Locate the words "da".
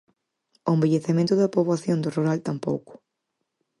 1.37-1.53